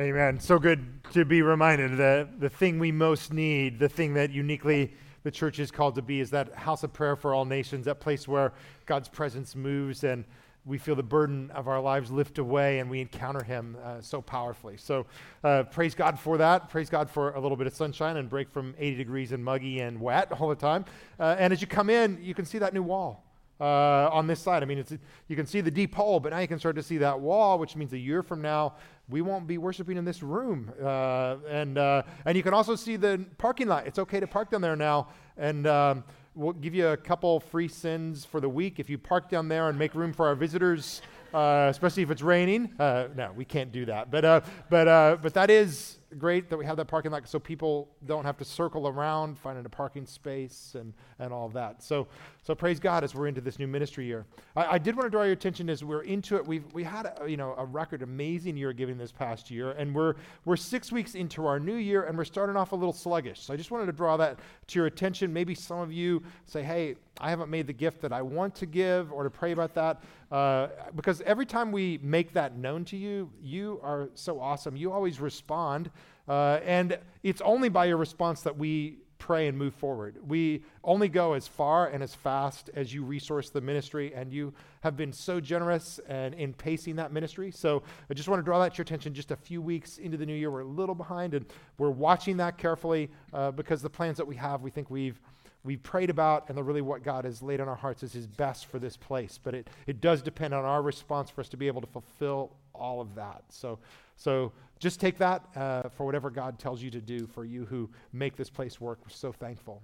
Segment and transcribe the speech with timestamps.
[0.00, 0.40] Amen.
[0.40, 4.94] So good to be reminded that the thing we most need, the thing that uniquely
[5.24, 8.00] the church is called to be, is that house of prayer for all nations, that
[8.00, 8.54] place where
[8.86, 10.24] God's presence moves and
[10.64, 14.22] we feel the burden of our lives lift away and we encounter Him uh, so
[14.22, 14.78] powerfully.
[14.78, 15.04] So
[15.44, 16.70] uh, praise God for that.
[16.70, 19.80] Praise God for a little bit of sunshine and break from 80 degrees and muggy
[19.80, 20.86] and wet all the time.
[21.18, 23.29] Uh, and as you come in, you can see that new wall
[23.60, 24.62] uh, on this side.
[24.62, 24.84] I mean,
[25.28, 27.58] you can see the deep hole, but now you can start to see that wall,
[27.58, 28.74] which means a year from now,
[29.08, 30.72] we won't be worshiping in this room.
[30.82, 33.86] Uh, and, uh, and you can also see the parking lot.
[33.86, 35.08] It's okay to park down there now.
[35.36, 39.28] And um, we'll give you a couple free sins for the week if you park
[39.28, 41.02] down there and make room for our visitors.
[41.32, 42.72] Uh, especially if it's raining.
[42.76, 44.10] Uh, no, we can't do that.
[44.10, 47.88] But, uh, but, but that is great that we have that parking lot so people
[48.06, 51.82] don't have to circle around finding a parking space and, and all of that.
[51.82, 52.08] So,
[52.42, 54.26] so praise God as we're into this new ministry year.
[54.56, 56.46] I, I did want to draw your attention as we're into it.
[56.46, 59.94] We've we had a, you know a record amazing year giving this past year, and
[59.94, 60.14] we're
[60.44, 63.40] we're six weeks into our new year, and we're starting off a little sluggish.
[63.40, 65.32] So I just wanted to draw that to your attention.
[65.32, 68.66] Maybe some of you say, "Hey, I haven't made the gift that I want to
[68.66, 72.96] give," or to pray about that, uh, because every time we make that known to
[72.96, 74.76] you, you are so awesome.
[74.76, 75.90] You always respond,
[76.28, 80.16] uh, and it's only by your response that we pray and move forward.
[80.26, 84.54] We only go as far and as fast as you resource the ministry, and you
[84.80, 87.50] have been so generous and in pacing that ministry.
[87.50, 89.12] So I just want to draw that to your attention.
[89.12, 91.44] Just a few weeks into the new year, we're a little behind, and
[91.76, 95.20] we're watching that carefully uh, because the plans that we have, we think we've
[95.64, 98.66] we've prayed about, and really what God has laid on our hearts is His best
[98.66, 99.38] for this place.
[99.42, 102.52] But it it does depend on our response for us to be able to fulfill
[102.74, 103.44] all of that.
[103.48, 103.78] So
[104.16, 107.88] so just take that uh, for whatever God tells you to do for you who
[108.12, 108.98] make this place work.
[109.02, 109.82] We're so thankful.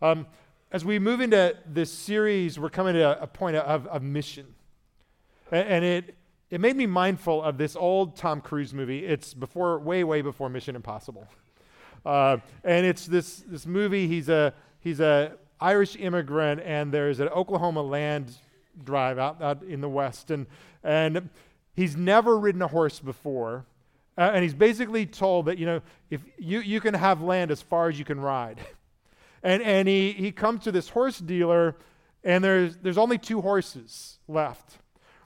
[0.00, 0.26] Um,
[0.70, 4.46] as we move into this series, we're coming to a, point of, of mission.
[5.52, 6.16] And, and, it,
[6.50, 9.04] it made me mindful of this old Tom Cruise movie.
[9.04, 11.28] It's before, way, way before Mission Impossible.
[12.04, 14.52] Uh, and it's this, this movie, he's a,
[14.84, 18.36] he's a Irish immigrant, and there's an Oklahoma land
[18.84, 20.30] drive out, out in the West.
[20.30, 20.46] And,
[20.84, 21.30] and
[21.74, 23.66] he's never ridden a horse before
[24.16, 27.60] uh, and he's basically told that, you know, if you, you can have land as
[27.60, 28.60] far as you can ride.
[29.46, 31.76] And, and he, he comes to this horse dealer,
[32.24, 34.78] and there's, there's only two horses left.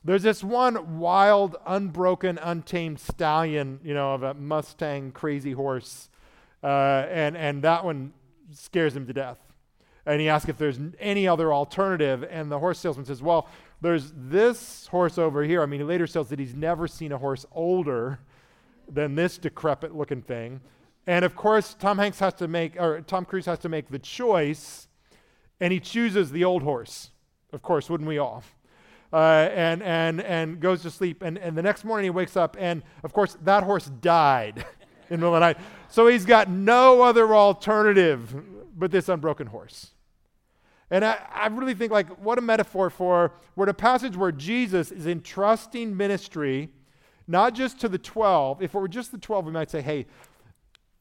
[0.02, 6.10] There's this one wild, unbroken, untamed stallion, you know, of a Mustang crazy horse.
[6.64, 8.12] Uh, and, and that one
[8.50, 9.38] scares him to death.
[10.08, 12.26] And he asks if there's any other alternative.
[12.30, 13.46] And the horse salesman says, Well,
[13.82, 15.62] there's this horse over here.
[15.62, 18.18] I mean, he later says that he's never seen a horse older
[18.90, 20.62] than this decrepit looking thing.
[21.06, 23.98] And of course, Tom Hanks has to make, or Tom Cruise has to make the
[23.98, 24.88] choice,
[25.60, 27.10] and he chooses the old horse.
[27.52, 28.42] Of course, wouldn't we all?
[29.12, 31.22] Uh, and, and, and goes to sleep.
[31.22, 34.58] And, and the next morning he wakes up, and of course, that horse died
[35.10, 35.58] in the middle of the night.
[35.88, 38.34] So he's got no other alternative
[38.74, 39.92] but this unbroken horse.
[40.90, 44.90] And I, I really think, like, what a metaphor for where the passage where Jesus
[44.90, 46.70] is entrusting ministry
[47.28, 48.62] not just to the 12.
[48.62, 50.06] If it were just the 12, we might say, hey,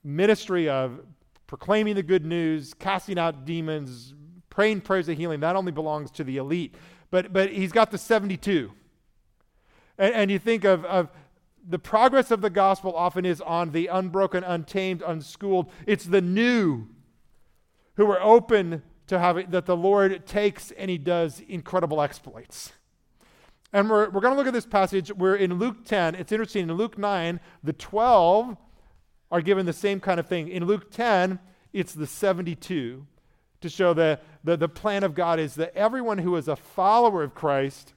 [0.03, 0.99] ministry of
[1.47, 4.13] proclaiming the good news, casting out demons,
[4.49, 6.75] praying prayers of healing, that only belongs to the elite.
[7.09, 8.71] But, but he's got the 72.
[9.97, 11.09] And, and you think of, of
[11.67, 15.71] the progress of the gospel often is on the unbroken, untamed, unschooled.
[15.85, 16.87] It's the new
[17.95, 22.73] who are open to have it, that the Lord takes and he does incredible exploits.
[23.73, 25.11] And we're, we're going to look at this passage.
[25.11, 26.15] We're in Luke 10.
[26.15, 26.69] It's interesting.
[26.69, 28.57] In Luke 9, the 12
[29.31, 30.47] are given the same kind of thing.
[30.47, 31.39] In Luke 10,
[31.73, 33.05] it's the 72
[33.59, 37.23] to show that the, the plan of God is that everyone who is a follower
[37.23, 37.93] of Christ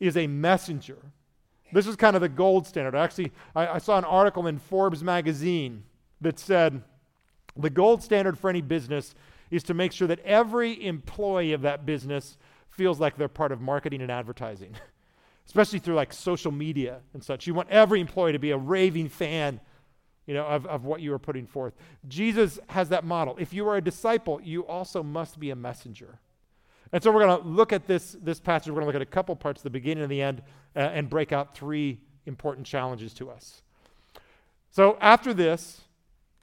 [0.00, 0.98] is a messenger.
[1.72, 2.94] This is kind of the gold standard.
[2.94, 5.84] Actually, I, I saw an article in Forbes magazine
[6.20, 6.82] that said
[7.56, 9.14] the gold standard for any business
[9.50, 12.36] is to make sure that every employee of that business
[12.68, 14.74] feels like they're part of marketing and advertising.
[15.46, 17.46] especially through like social media and such.
[17.46, 19.60] You want every employee to be a raving fan,
[20.26, 21.74] you know, of, of what you are putting forth.
[22.08, 23.36] Jesus has that model.
[23.38, 26.18] If you are a disciple, you also must be a messenger.
[26.92, 28.68] And so we're going to look at this, this passage.
[28.68, 30.42] We're going to look at a couple parts, the beginning and the end,
[30.74, 33.62] uh, and break out three important challenges to us.
[34.70, 35.80] So after this,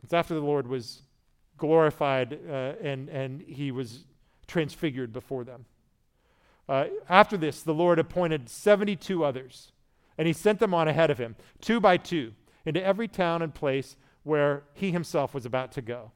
[0.02, 1.02] it's after the Lord was
[1.58, 4.06] glorified uh, and, and he was
[4.48, 5.66] transfigured before them.
[6.68, 9.72] Uh, after this, the Lord appointed 72 others,
[10.18, 12.34] and he sent them on ahead of him, two by two,
[12.66, 16.12] into every town and place where he himself was about to go.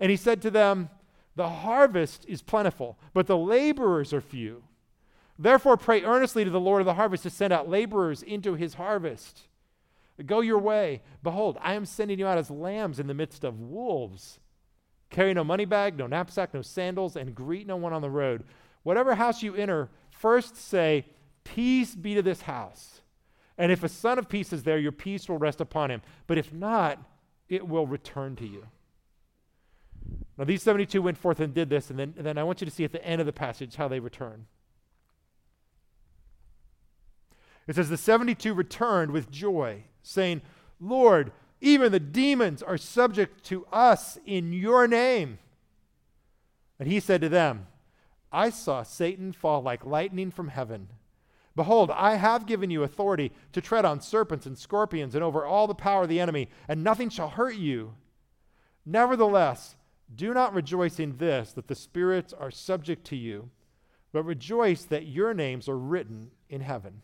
[0.00, 0.90] And he said to them,
[1.36, 4.64] The harvest is plentiful, but the laborers are few.
[5.38, 8.74] Therefore, pray earnestly to the Lord of the harvest to send out laborers into his
[8.74, 9.42] harvest.
[10.26, 11.02] Go your way.
[11.22, 14.40] Behold, I am sending you out as lambs in the midst of wolves.
[15.10, 18.44] Carry no money bag, no knapsack, no sandals, and greet no one on the road.
[18.82, 21.06] Whatever house you enter, first say,
[21.44, 23.00] Peace be to this house.
[23.56, 26.02] And if a son of peace is there, your peace will rest upon him.
[26.26, 27.02] But if not,
[27.48, 28.66] it will return to you.
[30.36, 32.64] Now, these 72 went forth and did this, and then, and then I want you
[32.66, 34.46] to see at the end of the passage how they return.
[37.66, 40.42] It says, The 72 returned with joy, saying,
[40.80, 45.38] Lord, even the demons are subject to us in your name.
[46.78, 47.66] And he said to them,
[48.30, 50.88] I saw Satan fall like lightning from heaven.
[51.56, 55.66] Behold, I have given you authority to tread on serpents and scorpions and over all
[55.66, 57.94] the power of the enemy, and nothing shall hurt you.
[58.86, 59.74] Nevertheless,
[60.14, 63.50] do not rejoice in this, that the spirits are subject to you,
[64.12, 67.02] but rejoice that your names are written in heaven.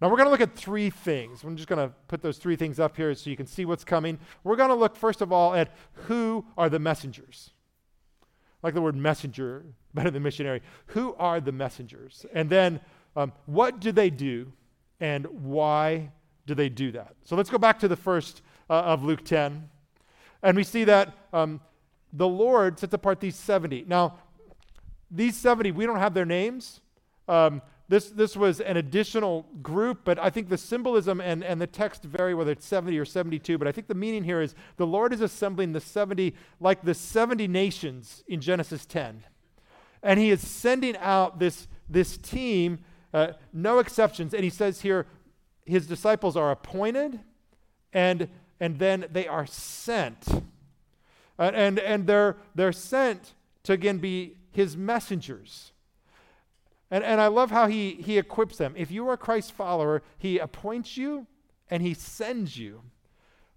[0.00, 1.42] Now, we're going to look at three things.
[1.42, 3.84] I'm just going to put those three things up here so you can see what's
[3.84, 4.18] coming.
[4.44, 5.74] We're going to look, first of all, at
[6.06, 7.50] who are the messengers.
[8.62, 9.64] I like the word messenger
[9.94, 10.62] better than missionary.
[10.88, 12.24] Who are the messengers?
[12.32, 12.80] And then,
[13.16, 14.52] um, what do they do,
[15.00, 16.12] and why
[16.46, 17.16] do they do that?
[17.24, 19.68] So let's go back to the first uh, of Luke 10.
[20.44, 21.60] And we see that um,
[22.12, 23.84] the Lord sets apart these 70.
[23.88, 24.18] Now,
[25.10, 26.80] these 70, we don't have their names.
[27.26, 31.66] Um, this, this was an additional group, but I think the symbolism and, and the
[31.66, 33.56] text vary whether it's 70 or 72.
[33.56, 36.92] But I think the meaning here is the Lord is assembling the 70 like the
[36.92, 39.24] 70 nations in Genesis 10.
[40.02, 42.80] And he is sending out this, this team,
[43.14, 44.34] uh, no exceptions.
[44.34, 45.06] And he says here,
[45.64, 47.20] his disciples are appointed
[47.94, 48.28] and,
[48.60, 50.28] and then they are sent.
[51.38, 55.72] Uh, and and they're, they're sent to again be his messengers.
[56.90, 58.74] And, and I love how he, he equips them.
[58.76, 61.26] If you are a Christ follower, he appoints you
[61.70, 62.82] and he sends you.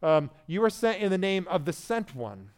[0.03, 2.49] Um, you are sent in the name of the sent one.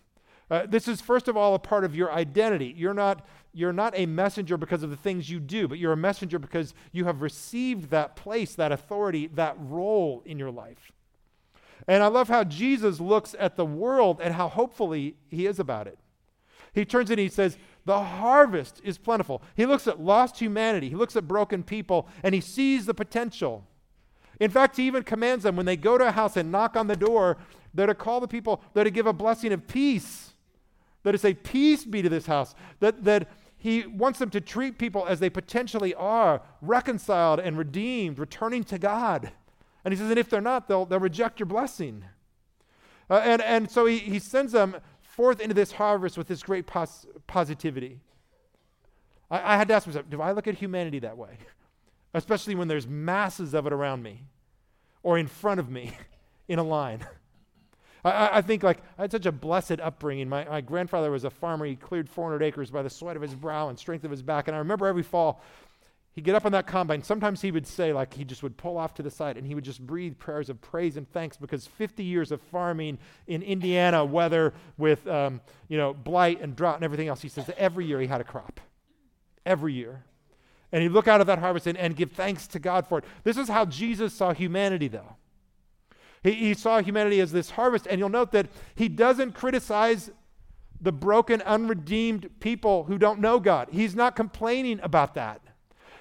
[0.50, 2.74] Uh, this is, first of all, a part of your identity.
[2.75, 5.98] You're not, you're not a messenger because of the things you do, but you're a
[5.98, 10.92] messenger because you have received that place, that authority, that role in your life.
[11.88, 15.88] And I love how Jesus looks at the world and how hopefully he is about
[15.88, 16.00] it.
[16.74, 19.41] He turns and he says, the harvest is plentiful.
[19.56, 23.65] He looks at lost humanity, he looks at broken people, and he sees the potential.
[24.39, 26.88] In fact, he even commands them when they go to a house and knock on
[26.88, 27.38] the door,
[27.74, 30.31] they're to call the people, they're to give a blessing of peace.
[31.03, 32.56] They're to say, Peace be to this house.
[32.80, 33.30] That, that
[33.63, 38.77] he wants them to treat people as they potentially are, reconciled and redeemed, returning to
[38.77, 39.31] God.
[39.85, 42.03] And he says, and if they're not, they'll, they'll reject your blessing.
[43.09, 44.75] Uh, and, and so he, he sends them
[45.15, 48.00] forth into this harvest with this great pos- positivity.
[49.30, 51.38] I, I had to ask myself, do I look at humanity that way?
[52.13, 54.25] Especially when there's masses of it around me
[55.01, 55.95] or in front of me
[56.48, 57.06] in a line.
[58.04, 60.27] I, I, think like I had such a blessed upbringing.
[60.27, 61.66] My, my grandfather was a farmer.
[61.66, 64.48] He cleared 400 acres by the sweat of his brow and strength of his back.
[64.48, 65.42] And I remember every fall
[66.13, 67.04] he'd get up on that combine.
[67.04, 69.56] Sometimes he would say, like, he just would pull off to the side and he
[69.56, 74.06] would just breathe prayers of praise and thanks because 50 years of farming in Indiana,
[74.06, 78.00] weather with, um, you know, blight and drought and everything else, he says every year
[78.00, 78.60] he had a crop.
[79.45, 80.06] Every year.
[80.71, 83.06] And he'd look out of that harvest and, and give thanks to God for it.
[83.24, 85.18] This is how Jesus saw humanity, though.
[86.24, 90.09] He, he saw humanity as this harvest, and you'll note that he doesn't criticize
[90.81, 93.69] the broken, unredeemed people who don't know God.
[93.71, 95.43] He's not complaining about that.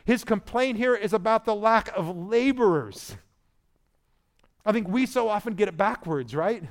[0.04, 3.16] His complaint here is about the lack of laborers.
[4.64, 6.64] I think we so often get it backwards, right?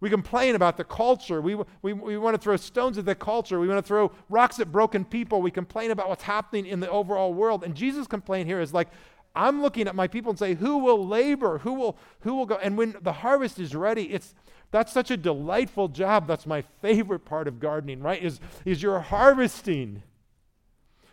[0.00, 1.40] We complain about the culture.
[1.40, 3.58] We, we, we want to throw stones at the culture.
[3.58, 5.40] We want to throw rocks at broken people.
[5.40, 7.64] We complain about what's happening in the overall world.
[7.64, 8.88] And Jesus' complaint here is like,
[9.34, 11.58] I'm looking at my people and say, who will labor?
[11.58, 12.56] Who will, who will go?
[12.56, 14.34] And when the harvest is ready, it's,
[14.70, 16.26] that's such a delightful job.
[16.26, 18.22] That's my favorite part of gardening, right?
[18.22, 20.02] Is, is you're harvesting.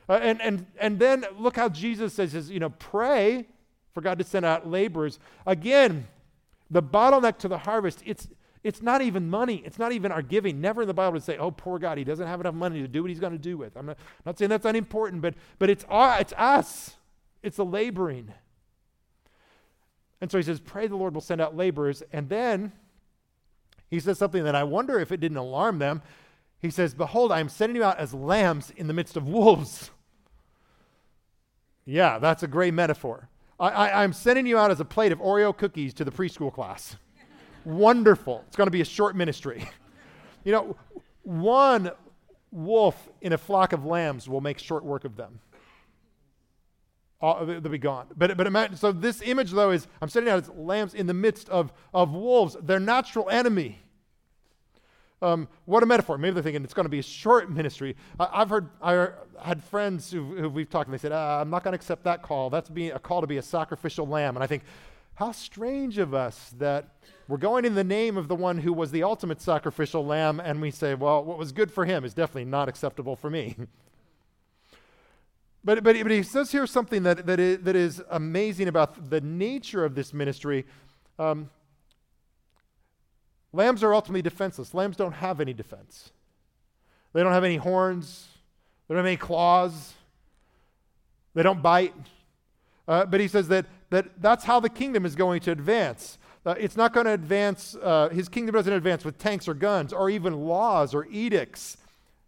[0.09, 3.45] Uh, and, and, and then look how Jesus says, is, you know, pray
[3.93, 5.19] for God to send out laborers.
[5.45, 6.07] Again,
[6.69, 8.27] the bottleneck to the harvest, it's,
[8.63, 9.61] it's not even money.
[9.65, 10.59] It's not even our giving.
[10.59, 12.87] Never in the Bible to say, oh, poor God, he doesn't have enough money to
[12.87, 13.75] do what he's going to do with.
[13.77, 16.97] I'm not, not saying that's unimportant, but, but it's, our, it's us.
[17.41, 18.33] It's the laboring.
[20.21, 22.01] And so he says, pray the Lord will send out laborers.
[22.13, 22.71] And then
[23.89, 26.01] he says something that I wonder if it didn't alarm them.
[26.63, 29.91] He says, Behold, I am sending you out as lambs in the midst of wolves.
[31.85, 33.29] Yeah, that's a great metaphor.
[33.59, 36.97] I, am sending you out as a plate of Oreo cookies to the preschool class.
[37.65, 38.43] Wonderful.
[38.47, 39.69] It's going to be a short ministry.
[40.43, 40.75] you know,
[41.21, 41.91] one
[42.51, 45.39] wolf in a flock of lambs will make short work of them.
[47.21, 48.07] all, they'll be gone.
[48.17, 51.13] But, but imagine, so this image, though, is I'm setting out as lambs in the
[51.13, 53.82] midst of, of wolves, their natural enemy.
[55.23, 56.17] Um, what a metaphor.
[56.17, 57.95] Maybe they're thinking it's going to be a short ministry.
[58.19, 59.07] I, have heard, I
[59.41, 62.03] had friends who, who we've talked and they said, ah, I'm not going to accept
[62.03, 62.49] that call.
[62.49, 64.35] That's being a call to be a sacrificial lamb.
[64.35, 64.63] And I think,
[65.15, 66.89] how strange of us that
[67.27, 70.59] we're going in the name of the one who was the ultimate sacrificial lamb, and
[70.59, 73.55] we say, well, what was good for him is definitely not acceptable for me.
[75.63, 79.21] but, but, but he says here something that, that, is, that is amazing about the
[79.21, 80.65] nature of this ministry.
[81.19, 81.49] Um,
[83.53, 84.73] Lambs are ultimately defenseless.
[84.73, 86.11] Lambs don't have any defense.
[87.13, 88.27] They don't have any horns.
[88.87, 89.93] They don't have any claws.
[91.35, 91.93] They don't bite.
[92.87, 96.17] Uh, but he says that, that that's how the kingdom is going to advance.
[96.45, 99.93] Uh, it's not going to advance, uh, his kingdom doesn't advance with tanks or guns
[99.93, 101.77] or even laws or edicts.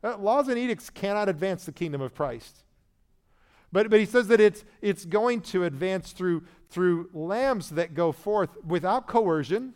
[0.03, 2.60] Uh, laws and edicts cannot advance the kingdom of Christ.
[3.72, 8.12] But, but he says that it's, it's going to advance through, through lambs that go
[8.12, 9.74] forth without coercion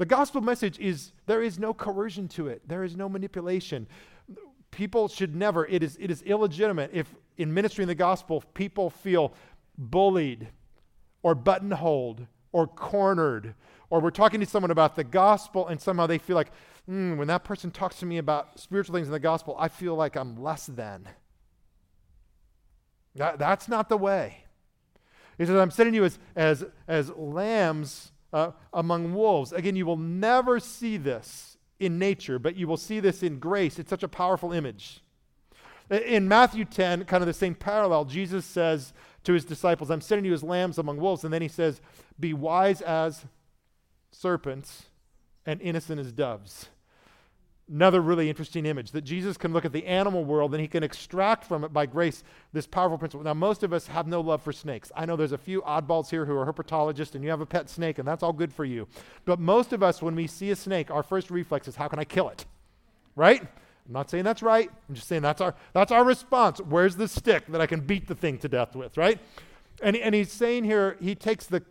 [0.00, 3.86] the gospel message is there is no coercion to it, there is no manipulation.
[4.70, 9.34] People should never, it is, it is illegitimate if in ministering the gospel people feel
[9.76, 10.48] bullied
[11.22, 13.54] or buttonholed or cornered
[13.90, 16.50] or we're talking to someone about the gospel and somehow they feel like,
[16.88, 19.96] mm, when that person talks to me about spiritual things in the gospel, I feel
[19.96, 21.10] like I'm less than.
[23.16, 24.44] That, that's not the way.
[25.36, 29.52] He says, I'm sending you as, as, as lambs uh, among wolves.
[29.52, 33.78] Again, you will never see this in nature, but you will see this in grace.
[33.78, 35.00] It's such a powerful image.
[35.90, 38.92] In Matthew 10, kind of the same parallel, Jesus says
[39.24, 41.24] to his disciples, I'm sending you as lambs among wolves.
[41.24, 41.80] And then he says,
[42.18, 43.24] Be wise as
[44.12, 44.84] serpents
[45.44, 46.68] and innocent as doves.
[47.72, 50.82] Another really interesting image that Jesus can look at the animal world and he can
[50.82, 53.22] extract from it by grace this powerful principle.
[53.22, 54.90] Now, most of us have no love for snakes.
[54.96, 57.70] I know there's a few oddballs here who are herpetologists and you have a pet
[57.70, 58.88] snake and that's all good for you.
[59.24, 62.00] But most of us, when we see a snake, our first reflex is, how can
[62.00, 62.44] I kill it?
[63.14, 63.40] Right?
[63.40, 64.68] I'm not saying that's right.
[64.88, 66.60] I'm just saying that's our, that's our response.
[66.60, 69.20] Where's the stick that I can beat the thing to death with, right?
[69.80, 71.62] And, and he's saying here, he takes the,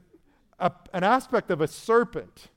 [0.60, 2.48] a, an aspect of a serpent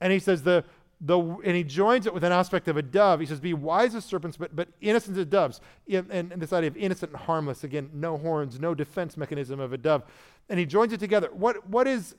[0.00, 0.64] and he says the,
[1.06, 3.20] the, and he joins it with an aspect of a dove.
[3.20, 5.60] He says, Be wise as serpents, but, but innocent as doves.
[5.90, 9.74] And, and, this idea of innocent and harmless, again, no horns, no defense mechanism of
[9.74, 10.02] a dove.
[10.48, 11.28] And he joins it together.
[11.30, 12.16] What, what is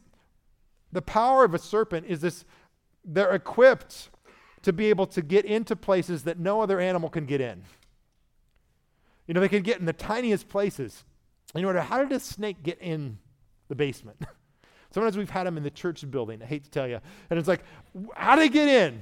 [0.91, 2.45] the power of a serpent is this
[3.03, 4.09] they're equipped
[4.61, 7.63] to be able to get into places that no other animal can get in.
[9.27, 11.03] You know, they can get in the tiniest places.
[11.55, 13.17] You know, how did a snake get in
[13.67, 14.21] the basement?
[14.95, 16.41] Sometimes we've had them in the church building.
[16.41, 17.01] I hate to tell you.
[17.29, 17.65] And it's like,
[18.15, 19.01] how do they get in?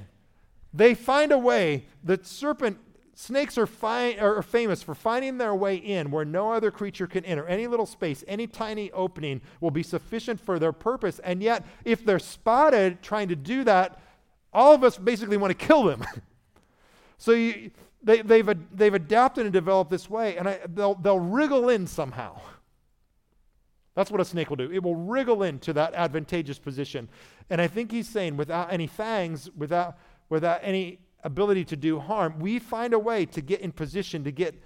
[0.73, 1.85] They find a way.
[2.03, 2.79] The serpent,
[3.13, 7.23] snakes are, fi- are famous for finding their way in where no other creature can
[7.25, 7.45] enter.
[7.45, 11.19] Any little space, any tiny opening will be sufficient for their purpose.
[11.19, 14.01] And yet, if they're spotted trying to do that,
[14.51, 16.03] all of us basically want to kill them.
[17.19, 17.69] so you,
[18.01, 22.41] they, they've, they've adapted and developed this way, and I, they'll, they'll wriggle in somehow.
[23.95, 24.71] That's what a snake will do.
[24.71, 27.09] It will wriggle into that advantageous position.
[27.50, 29.97] And I think he's saying without any fangs, without,
[30.29, 34.31] without any ability to do harm, we find a way to get in position, to
[34.31, 34.62] get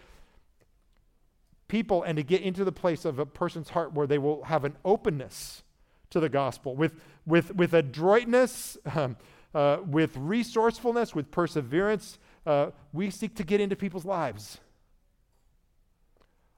[1.67, 4.63] people and to get into the place of a person's heart where they will have
[4.63, 5.63] an openness
[6.09, 6.93] to the gospel with,
[7.25, 9.17] with, with adroitness, um,
[9.53, 12.17] uh, with resourcefulness, with perseverance.
[12.45, 14.59] Uh, we seek to get into people's lives.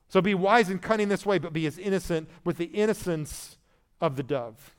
[0.09, 3.57] So be wise and cunning this way, but be as innocent with the innocence
[4.01, 4.75] of the dove.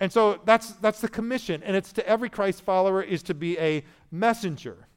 [0.00, 3.58] And so that's, that's the commission, and it's to every Christ follower is to be
[3.58, 4.88] a messenger.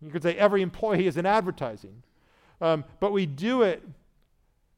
[0.00, 2.02] You could say every employee is in advertising.
[2.60, 3.82] Um, but we do it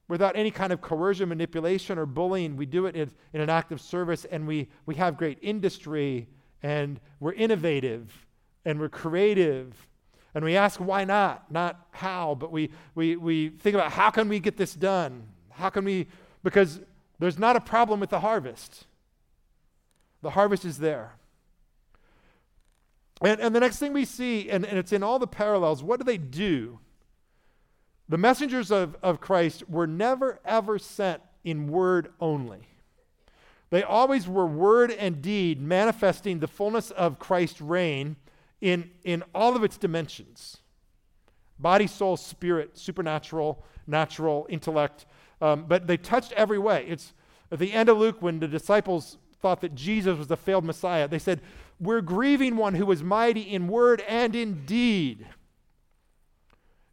[0.08, 2.56] without any kind of coercion, manipulation, or bullying.
[2.56, 6.28] We do it in, in an act of service, and we, we have great industry,
[6.62, 8.26] and we're innovative,
[8.64, 9.74] and we're creative,
[10.36, 14.28] and we ask why not, not how, but we, we, we think about how can
[14.28, 15.22] we get this done?
[15.50, 16.08] How can we,
[16.44, 16.78] because
[17.18, 18.84] there's not a problem with the harvest.
[20.20, 21.14] The harvest is there.
[23.22, 26.00] And, and the next thing we see, and, and it's in all the parallels, what
[26.00, 26.80] do they do?
[28.10, 32.68] The messengers of, of Christ were never, ever sent in word only.
[33.70, 38.16] They always were word and deed manifesting the fullness of Christ's reign
[38.60, 40.58] in, in all of its dimensions
[41.58, 45.06] body, soul, spirit, supernatural, natural, intellect.
[45.40, 46.84] Um, but they touched every way.
[46.86, 47.14] It's
[47.50, 51.08] at the end of Luke when the disciples thought that Jesus was the failed Messiah.
[51.08, 51.40] They said,
[51.80, 55.26] We're grieving one who was mighty in word and in deed.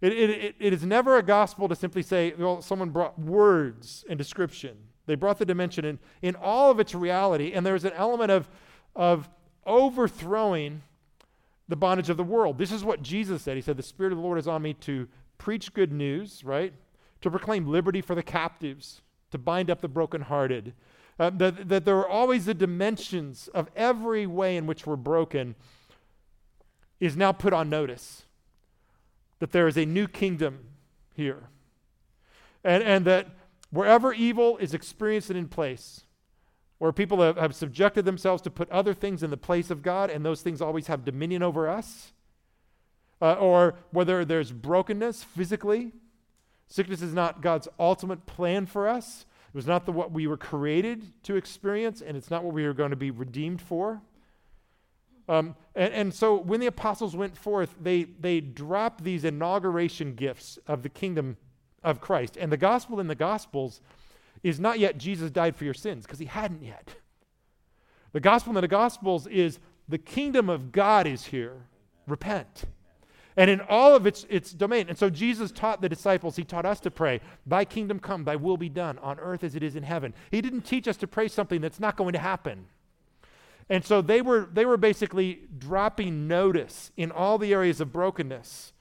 [0.03, 4.17] It, it, it is never a gospel to simply say, well, someone brought words and
[4.17, 4.75] description.
[5.05, 8.49] They brought the dimension in, in all of its reality, and there's an element of,
[8.97, 9.29] of
[9.65, 10.81] overthrowing
[11.73, 12.59] the bondage of the world.
[12.59, 13.55] This is what Jesus said.
[13.55, 15.07] He said, The Spirit of the Lord is on me to
[15.39, 16.71] preach good news, right?
[17.21, 19.01] To proclaim liberty for the captives,
[19.31, 20.75] to bind up the brokenhearted.
[21.19, 25.55] Uh, that, that there are always the dimensions of every way in which we're broken
[26.99, 28.25] is now put on notice.
[29.39, 30.59] That there is a new kingdom
[31.15, 31.49] here.
[32.63, 33.29] And, and that
[33.71, 36.03] wherever evil is experienced and in place,
[36.83, 40.09] where people have, have subjected themselves to put other things in the place of God,
[40.09, 42.11] and those things always have dominion over us.
[43.21, 45.93] Uh, or whether there's brokenness physically.
[46.67, 49.25] Sickness is not God's ultimate plan for us.
[49.47, 52.65] It was not the, what we were created to experience, and it's not what we
[52.65, 54.01] are going to be redeemed for.
[55.29, 60.59] Um, and, and, so when the apostles went forth, they, they dropped these inauguration gifts
[60.67, 61.37] of the kingdom
[61.81, 62.35] of Christ.
[62.35, 63.79] And the gospel in the gospels
[64.43, 66.95] is not yet Jesus died for your sins, because he hadn't yet.
[68.11, 69.59] The gospel in the Gospels is
[69.89, 71.65] the kingdom of God is here.
[72.07, 72.65] Repent.
[73.35, 74.87] And in all of its, its domain.
[74.89, 78.35] And so Jesus taught the disciples, he taught us to pray, Thy kingdom come, thy
[78.35, 80.13] will be done on earth as it is in heaven.
[80.29, 82.67] He didn't teach us to pray something that's not going to happen.
[83.69, 88.72] And so they were, they were basically dropping notice in all the areas of brokenness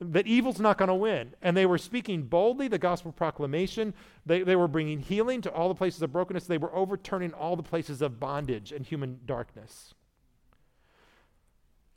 [0.00, 1.34] that evil's not going to win.
[1.42, 3.94] And they were speaking boldly the gospel proclamation.
[4.24, 6.46] They, they were bringing healing to all the places of brokenness.
[6.46, 9.94] They were overturning all the places of bondage and human darkness.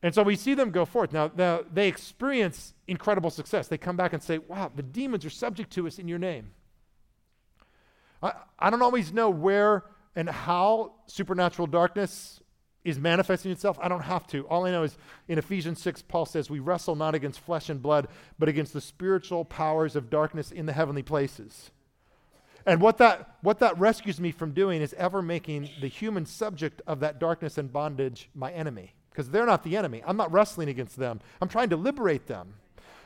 [0.02, 1.14] And so we see them go forth.
[1.14, 3.70] Now, now, they experience incredible success.
[3.70, 6.52] They come back and say, Wow, the demons are subject to us in your name.
[8.22, 12.42] I, I don't always know where and how supernatural darkness
[12.84, 13.78] is manifesting itself.
[13.82, 14.46] I don't have to.
[14.48, 14.98] All I know is
[15.28, 18.82] in Ephesians 6, Paul says, We wrestle not against flesh and blood, but against the
[18.82, 21.72] spiritual powers of darkness in the heavenly places.
[22.66, 26.82] And what that, what that rescues me from doing is ever making the human subject
[26.88, 28.94] of that darkness and bondage my enemy.
[29.10, 30.02] Because they're not the enemy.
[30.06, 32.56] I'm not wrestling against them, I'm trying to liberate them.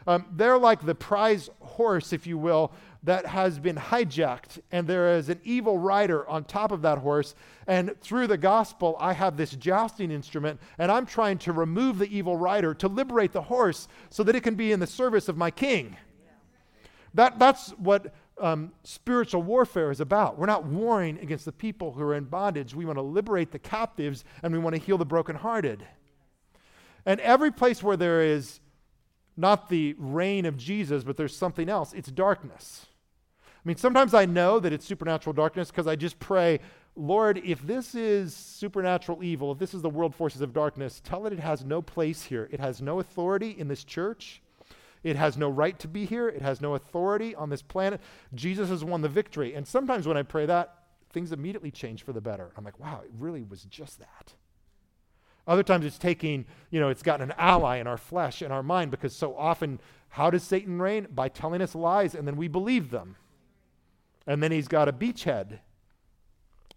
[0.06, 2.72] Um, they're like the prize horse, if you will,
[3.08, 7.36] that has been hijacked, and there is an evil rider on top of that horse.
[7.66, 12.14] And through the gospel, I have this jousting instrument, and I'm trying to remove the
[12.14, 15.38] evil rider to liberate the horse so that it can be in the service of
[15.38, 15.96] my king.
[17.14, 20.38] That, that's what um, spiritual warfare is about.
[20.38, 22.76] We're not warring against the people who are in bondage.
[22.76, 25.82] We want to liberate the captives and we want to heal the brokenhearted.
[27.06, 28.60] And every place where there is
[29.38, 31.94] not the reign of Jesus, but there's something else.
[31.94, 32.86] It's darkness.
[33.58, 36.60] I mean, sometimes I know that it's supernatural darkness because I just pray,
[36.96, 41.26] Lord, if this is supernatural evil, if this is the world forces of darkness, tell
[41.26, 42.50] it it has no place here.
[42.52, 44.42] It has no authority in this church.
[45.04, 46.28] It has no right to be here.
[46.28, 48.02] It has no authority on this planet.
[48.34, 49.54] Jesus has won the victory.
[49.54, 50.74] And sometimes when I pray that,
[51.12, 52.52] things immediately change for the better.
[52.58, 54.34] I'm like, wow, it really was just that.
[55.48, 58.64] Other times it's taking, you know, it's got an ally in our flesh and our
[58.64, 61.08] mind because so often, how does Satan reign?
[61.10, 63.16] By telling us lies and then we believe them.
[64.28, 65.60] And then he's got a beachhead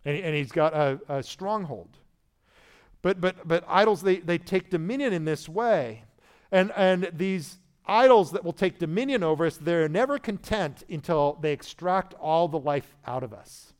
[0.04, 1.98] and, and he's got a, a stronghold.
[3.02, 6.04] But, but, but idols, they, they take dominion in this way.
[6.52, 11.52] And, and these idols that will take dominion over us, they're never content until they
[11.52, 13.72] extract all the life out of us.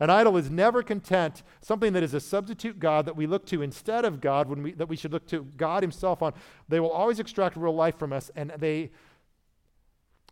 [0.00, 3.62] An idol is never content, something that is a substitute God that we look to
[3.62, 6.32] instead of God, when we, that we should look to God Himself on.
[6.68, 8.90] They will always extract real life from us, and they,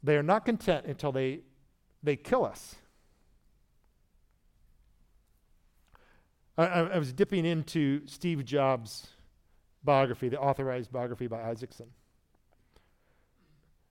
[0.02, 1.40] they are not content until they,
[2.02, 2.76] they kill us.
[6.58, 9.08] I, I was dipping into Steve Jobs'
[9.82, 11.86] biography, the authorized biography by Isaacson.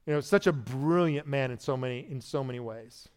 [0.05, 3.07] You know, such a brilliant man in so many in so many ways.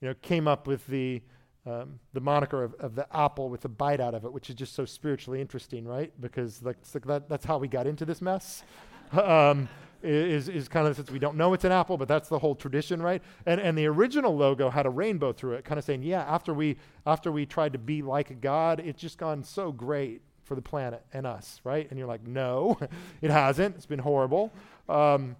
[0.00, 1.22] You know, came up with the
[1.66, 4.56] um, the moniker of, of, the apple with a bite out of it, which is
[4.56, 6.10] just so spiritually interesting, right?
[6.18, 8.62] Because like, that, that's how we got into this mess.
[9.12, 9.68] um,
[10.02, 12.54] is, is kind of since we don't know it's an apple, but that's the whole
[12.54, 13.22] tradition, right?
[13.46, 16.54] And, and the original logo had a rainbow through it, kind of saying, yeah, after
[16.54, 20.54] we, after we tried to be like a God, it's just gone so great for
[20.54, 21.88] the planet and us, right?
[21.90, 22.78] And you're like, no,
[23.22, 23.76] it hasn't.
[23.76, 24.52] It's been horrible.
[24.88, 25.36] Um,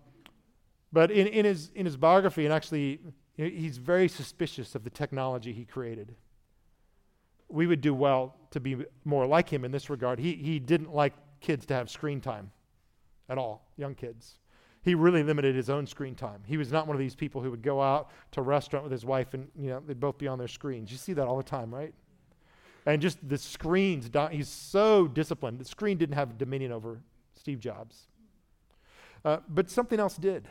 [0.92, 3.00] but in, in, his, in his biography, and actually
[3.48, 6.14] He's very suspicious of the technology he created.
[7.48, 10.18] We would do well to be more like him in this regard.
[10.18, 12.50] He, he didn't like kids to have screen time
[13.30, 14.34] at all, young kids.
[14.82, 16.42] He really limited his own screen time.
[16.46, 18.92] He was not one of these people who would go out to a restaurant with
[18.92, 20.90] his wife and you know they'd both be on their screens.
[20.90, 21.92] You see that all the time, right?
[22.86, 25.58] And just the screens, he's so disciplined.
[25.58, 27.00] The screen didn't have dominion over
[27.34, 28.06] Steve Jobs.
[29.24, 30.48] Uh, but something else did.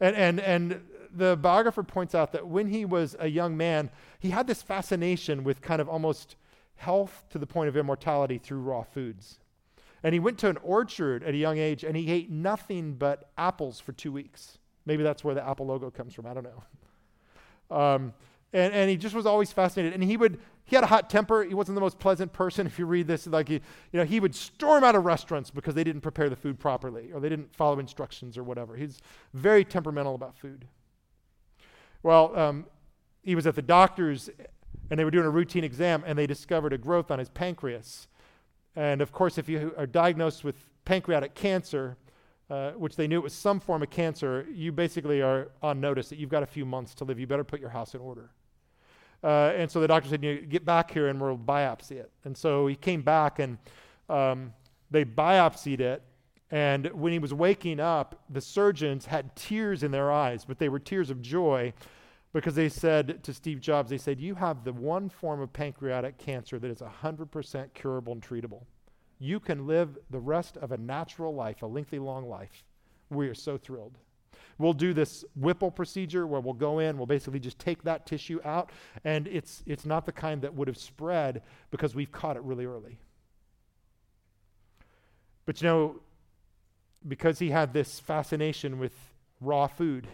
[0.00, 0.80] And, and, and
[1.12, 5.44] the biographer points out that when he was a young man, he had this fascination
[5.44, 6.36] with kind of almost
[6.76, 9.38] health to the point of immortality through raw foods.
[10.02, 13.30] And he went to an orchard at a young age and he ate nothing but
[13.38, 14.58] apples for two weeks.
[14.84, 16.26] Maybe that's where the Apple logo comes from.
[16.26, 16.62] I don't know.
[17.70, 18.12] Um,
[18.52, 19.94] and, and he just was always fascinated.
[19.94, 21.42] And he would, he had a hot temper.
[21.42, 22.66] He wasn't the most pleasant person.
[22.72, 23.60] If you read this, like, he, you
[23.94, 27.20] know, he would storm out of restaurants because they didn't prepare the food properly or
[27.20, 28.76] they didn't follow instructions or whatever.
[28.76, 28.98] He's
[29.32, 30.66] very temperamental about food.
[32.02, 32.66] Well, um,
[33.22, 34.28] he was at the doctor's
[34.90, 38.08] and they were doing a routine exam and they discovered a growth on his pancreas.
[38.76, 41.96] And of course, if you are diagnosed with pancreatic cancer,
[42.50, 46.08] uh, which they knew it was some form of cancer, you basically are on notice
[46.08, 47.18] that you've got a few months to live.
[47.18, 48.30] You better put your house in order.
[49.24, 52.10] Uh, and so the doctor said, you get back here and we'll biopsy it.
[52.24, 53.56] And so he came back and
[54.08, 54.52] um,
[54.90, 56.02] they biopsied it.
[56.50, 60.68] And when he was waking up, the surgeons had tears in their eyes, but they
[60.68, 61.72] were tears of joy
[62.32, 66.18] because they said to Steve Jobs, they said, You have the one form of pancreatic
[66.18, 68.64] cancer that is 100% curable and treatable.
[69.18, 72.64] You can live the rest of a natural life, a lengthy, long life.
[73.10, 73.98] We are so thrilled.
[74.58, 78.40] We'll do this Whipple procedure where we'll go in, we'll basically just take that tissue
[78.44, 78.70] out,
[79.04, 82.64] and it's, it's not the kind that would have spread because we've caught it really
[82.64, 82.98] early.
[85.44, 86.00] But you know,
[87.06, 88.94] because he had this fascination with
[89.40, 90.06] raw food,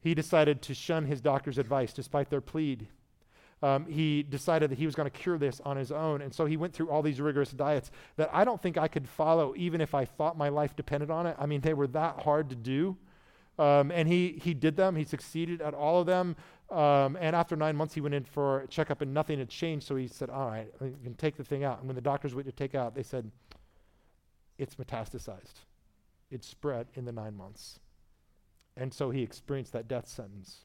[0.00, 2.88] he decided to shun his doctor's advice despite their plead.
[3.62, 6.22] Um, he decided that he was going to cure this on his own.
[6.22, 9.08] And so he went through all these rigorous diets that I don't think I could
[9.08, 11.36] follow, even if I thought my life depended on it.
[11.38, 12.96] I mean, they were that hard to do.
[13.58, 14.94] Um, and he, he did them.
[14.94, 16.36] He succeeded at all of them.
[16.70, 19.86] Um, and after nine months, he went in for a checkup and nothing had changed.
[19.86, 21.78] So he said, All right, you can take the thing out.
[21.78, 23.28] And when the doctors went to take out, they said,
[24.58, 25.64] It's metastasized.
[26.30, 27.80] It spread in the nine months.
[28.78, 30.60] And so he experienced that death sentence.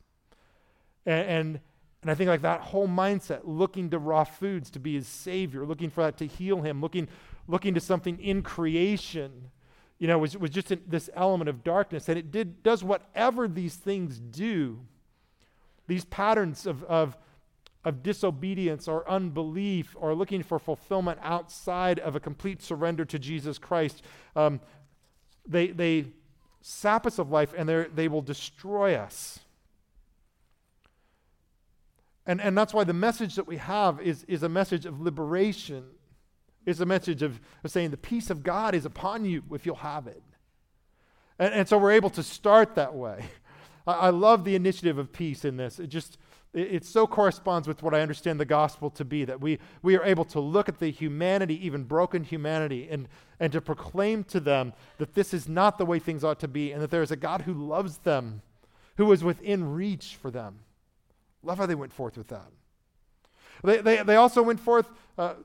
[1.06, 1.60] And, and,
[2.04, 5.65] and I think like that whole mindset, looking to raw foods to be his savior,
[5.65, 7.08] looking for that to heal him, looking,
[7.47, 9.49] looking to something in creation,
[9.97, 12.08] you know, was, was just in, this element of darkness.
[12.08, 14.80] And it did, does whatever these things do,
[15.88, 17.17] these patterns of, of,
[17.84, 23.58] of disobedience or unbelief or looking for fulfillment outside of a complete surrender to Jesus
[23.58, 24.04] Christ,
[24.36, 24.62] um,
[25.47, 26.06] they, they
[26.65, 29.39] sap us of life and they will destroy us.
[32.26, 35.84] And, and that's why the message that we have is, is a message of liberation.
[36.65, 39.76] It's a message of, of saying the peace of God is upon you if you'll
[39.76, 40.23] have it.
[41.38, 43.26] And, and so we're able to start that way.
[43.88, 45.80] I, I love the initiative of peace in this.
[45.80, 46.17] It just,
[46.54, 49.98] it, it so corresponds with what I understand the gospel to be that we, we
[49.98, 53.08] are able to look at the humanity, even broken humanity, and,
[53.39, 56.72] and to proclaim to them that this is not the way things ought to be
[56.72, 58.41] and that there is a God who loves them,
[58.98, 60.60] who is within reach for them.
[61.43, 62.52] Love how they went forth with that.
[63.63, 65.36] They, they, they also went forth uh,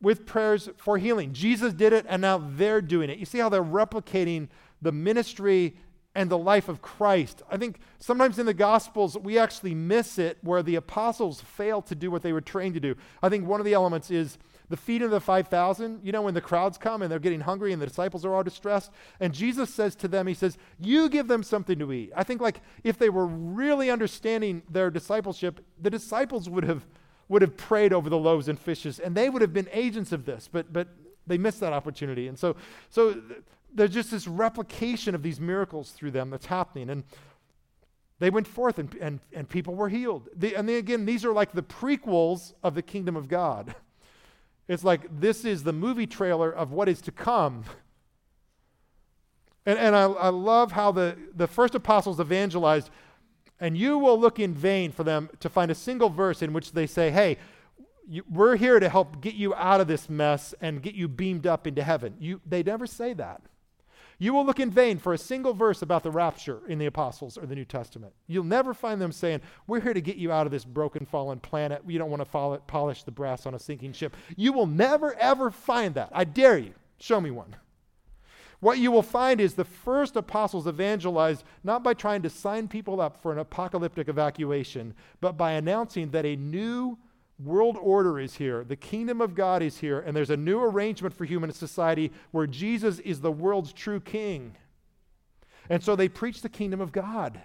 [0.00, 1.32] with prayers for healing.
[1.32, 3.18] Jesus did it, and now they're doing it.
[3.18, 4.48] You see how they're replicating
[4.82, 5.76] the ministry
[6.14, 7.42] and the life of Christ.
[7.50, 11.94] I think sometimes in the Gospels, we actually miss it where the apostles fail to
[11.94, 12.94] do what they were trained to do.
[13.22, 16.00] I think one of the elements is the feeding of the 5,000.
[16.04, 18.44] You know, when the crowds come and they're getting hungry and the disciples are all
[18.44, 22.12] distressed, and Jesus says to them, He says, You give them something to eat.
[22.14, 26.86] I think, like, if they were really understanding their discipleship, the disciples would have.
[27.30, 30.26] Would have prayed over the loaves and fishes, and they would have been agents of
[30.26, 30.88] this, but but
[31.26, 32.28] they missed that opportunity.
[32.28, 32.54] And so,
[32.90, 33.20] so
[33.74, 36.90] there's just this replication of these miracles through them that's happening.
[36.90, 37.04] And
[38.18, 40.28] they went forth and, and, and people were healed.
[40.36, 43.74] The, and then again, these are like the prequels of the kingdom of God.
[44.66, 47.64] It's like this is the movie trailer of what is to come.
[49.66, 52.88] And, and I, I love how the, the first apostles evangelized,
[53.60, 56.72] and you will look in vain for them to find a single verse in which
[56.72, 57.36] they say, hey,
[58.08, 61.46] you, we're here to help get you out of this mess and get you beamed
[61.46, 62.14] up into heaven.
[62.18, 63.42] You, they never say that.
[64.18, 67.36] You will look in vain for a single verse about the rapture in the apostles
[67.36, 68.12] or the New Testament.
[68.26, 71.40] You'll never find them saying, We're here to get you out of this broken, fallen
[71.40, 71.82] planet.
[71.86, 74.16] You don't want to polish the brass on a sinking ship.
[74.36, 76.10] You will never, ever find that.
[76.12, 76.74] I dare you.
[76.98, 77.56] Show me one.
[78.60, 83.00] What you will find is the first apostles evangelized not by trying to sign people
[83.00, 86.96] up for an apocalyptic evacuation, but by announcing that a new
[87.38, 91.14] world order is here, the kingdom of God is here, and there's a new arrangement
[91.14, 94.56] for human society where Jesus is the world's true king.
[95.68, 97.40] And so they preached the kingdom of God,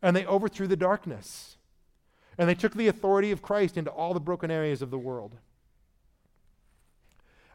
[0.00, 1.56] and they overthrew the darkness,
[2.38, 5.36] and they took the authority of Christ into all the broken areas of the world.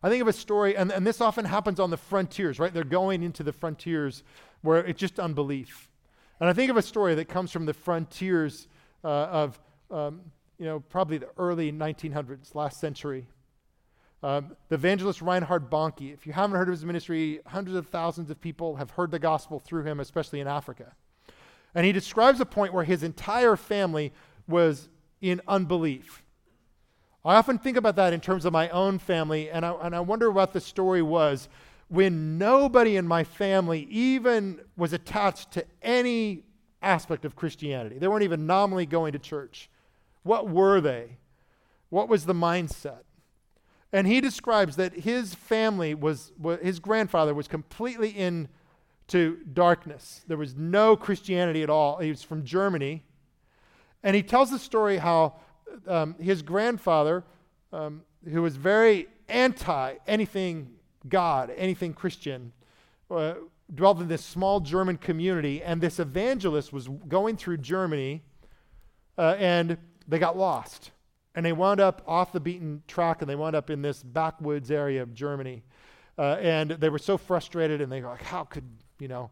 [0.04, 2.74] I think of a story, and, and this often happens on the frontiers, right?
[2.74, 4.22] They're going into the frontiers
[4.62, 5.90] where it's just unbelief.
[6.42, 8.68] And I think of a story that comes from the frontiers
[9.04, 10.20] uh, of, um,
[10.64, 13.28] you know, probably the early 1900s, last century.
[14.24, 18.30] Um, the evangelist Reinhard Bonnke, if you haven't heard of his ministry, hundreds of thousands
[18.30, 20.94] of people have heard the gospel through him, especially in Africa.
[21.76, 24.14] And he describes a point where his entire family
[24.48, 24.88] was
[25.20, 26.24] in unbelief.
[27.26, 30.00] I often think about that in terms of my own family, and I, and I
[30.00, 31.50] wonder what the story was
[31.90, 36.44] when nobody in my family even was attached to any
[36.82, 37.98] aspect of Christianity.
[37.98, 39.70] They weren't even nominally going to church.
[40.24, 41.18] What were they?
[41.90, 43.04] What was the mindset?
[43.92, 46.32] And he describes that his family was,
[46.62, 50.22] his grandfather was completely into darkness.
[50.28, 52.00] There was no Christianity at all.
[52.00, 53.04] He was from Germany.
[54.02, 55.36] And he tells the story how
[55.88, 57.24] um, his grandfather,
[57.72, 60.72] um, who was very anti anything
[61.08, 62.52] God, anything Christian,
[63.12, 63.36] uh,
[63.74, 65.62] dwelled in this small German community.
[65.62, 68.24] And this evangelist was going through Germany,
[69.18, 70.92] uh, and they got lost.
[71.36, 74.70] And they wound up off the beaten track and they wound up in this backwoods
[74.70, 75.64] area of Germany.
[76.18, 78.66] Uh, and they were so frustrated and they were like, how could,
[79.00, 79.32] you know,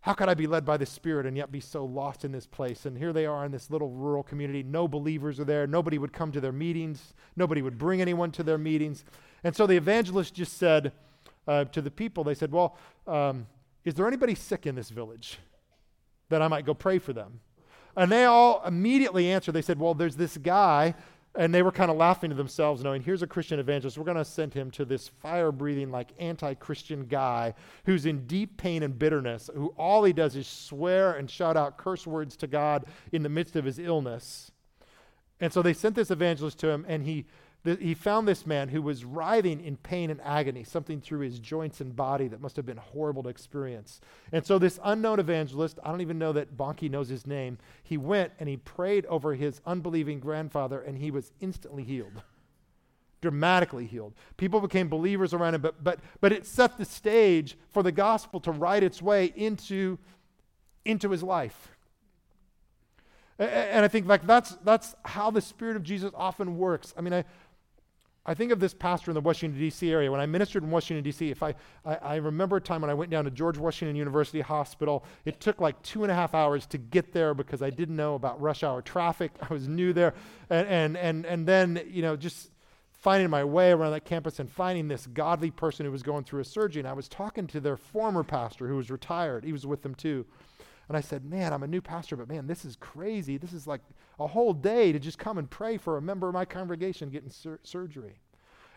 [0.00, 2.46] how could I be led by the Spirit and yet be so lost in this
[2.46, 2.86] place?
[2.86, 4.62] And here they are in this little rural community.
[4.62, 5.66] No believers are there.
[5.66, 7.14] Nobody would come to their meetings.
[7.36, 9.04] Nobody would bring anyone to their meetings.
[9.42, 10.92] And so the evangelist just said
[11.46, 13.46] uh, to the people, they said, Well, um,
[13.84, 15.38] is there anybody sick in this village
[16.28, 17.40] that I might go pray for them?
[17.98, 19.52] And they all immediately answered.
[19.52, 20.94] They said, Well, there's this guy.
[21.34, 23.98] And they were kind of laughing to themselves, knowing here's a Christian evangelist.
[23.98, 28.26] We're going to send him to this fire breathing, like anti Christian guy who's in
[28.26, 32.36] deep pain and bitterness, who all he does is swear and shout out curse words
[32.38, 34.50] to God in the midst of his illness.
[35.40, 37.26] And so they sent this evangelist to him, and he
[37.76, 41.80] he found this man who was writhing in pain and agony, something through his joints
[41.80, 44.00] and body that must have been horrible to experience.
[44.32, 47.96] And so, this unknown evangelist, I don't even know that Bonnke knows his name, he
[47.96, 52.22] went and he prayed over his unbelieving grandfather, and he was instantly healed.
[53.20, 54.14] Dramatically healed.
[54.36, 58.38] People became believers around him, but, but, but it set the stage for the gospel
[58.40, 59.98] to ride its way into,
[60.84, 61.68] into his life.
[63.38, 66.92] And I think like that's that's how the Spirit of Jesus often works.
[66.96, 67.24] I mean, I
[68.28, 69.90] I think of this pastor in the Washington, D.C.
[69.90, 70.12] area.
[70.12, 72.94] When I ministered in Washington, D.C., if I, I, I, remember a time when I
[72.94, 76.66] went down to George Washington University Hospital, it took like two and a half hours
[76.66, 79.32] to get there because I didn't know about rush hour traffic.
[79.50, 80.12] I was new there.
[80.50, 82.50] And, and, and, and then, you know, just
[82.92, 86.40] finding my way around that campus and finding this godly person who was going through
[86.40, 86.80] a surgery.
[86.80, 89.42] And I was talking to their former pastor who was retired.
[89.42, 90.26] He was with them too.
[90.88, 93.36] And I said, Man, I'm a new pastor, but man, this is crazy.
[93.36, 93.82] This is like
[94.18, 97.30] a whole day to just come and pray for a member of my congregation getting
[97.30, 98.20] sur- surgery.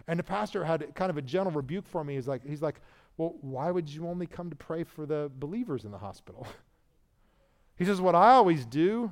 [0.07, 2.15] And the pastor had kind of a gentle rebuke for me.
[2.15, 2.81] He's like, he's like,
[3.17, 6.47] well, why would you only come to pray for the believers in the hospital?
[7.77, 9.11] he says, what I always do,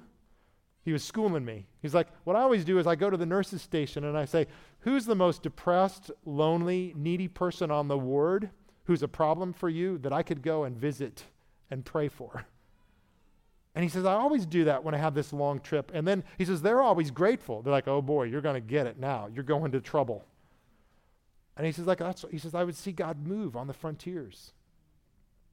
[0.83, 1.67] he was schooling me.
[1.81, 4.25] He's like, what I always do is I go to the nurse's station and I
[4.25, 4.47] say,
[4.79, 8.49] who's the most depressed, lonely, needy person on the ward
[8.85, 11.25] who's a problem for you that I could go and visit
[11.69, 12.45] and pray for?
[13.79, 15.89] And he says, I always do that when I have this long trip.
[15.93, 17.61] And then he says, they're always grateful.
[17.61, 19.29] They're like, oh boy, you're going to get it now.
[19.33, 20.25] You're going to trouble.
[21.55, 24.51] And he says, like, that's, he says, I would see God move on the frontiers.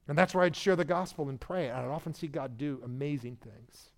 [0.09, 1.69] And that's where I'd share the gospel and pray.
[1.69, 3.91] And I'd often see God do amazing things.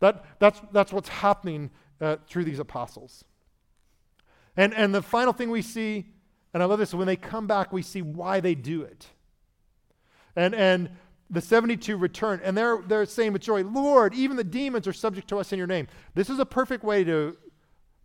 [0.00, 3.22] That, that's, that's what's happening uh, through these apostles.
[4.56, 6.06] And, and the final thing we see,
[6.52, 9.06] and I love this, when they come back, we see why they do it.
[10.34, 10.90] And, and
[11.30, 15.28] the 72 return, and they're, they're saying with joy, Lord, even the demons are subject
[15.28, 15.88] to us in your name.
[16.14, 17.36] This is a perfect way to,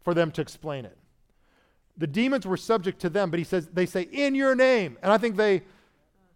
[0.04, 0.98] for them to explain it.
[1.98, 4.98] The demons were subject to them, but he says, they say, in your name.
[5.04, 5.64] And I think they,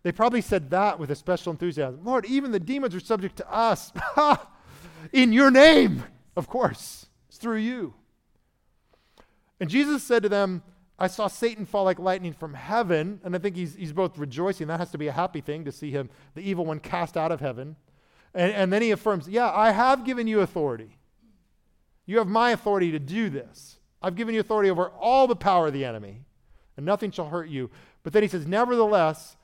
[0.03, 2.01] they probably said that with a special enthusiasm.
[2.03, 3.93] Lord, even the demons are subject to us.
[5.13, 6.03] in your name,
[6.35, 7.05] of course.
[7.29, 7.93] It's through you.
[9.59, 10.61] And Jesus said to them,
[11.03, 14.67] I saw Satan fall like lightning from heaven, and I think he's, he's both rejoicing.
[14.67, 17.31] That has to be a happy thing to see him, the evil one, cast out
[17.31, 17.75] of heaven.
[18.33, 20.97] And, and then he affirms, Yeah, I have given you authority.
[22.05, 23.79] You have my authority to do this.
[24.01, 26.21] I've given you authority over all the power of the enemy,
[26.77, 27.69] and nothing shall hurt you.
[28.03, 29.35] But then he says, Nevertheless,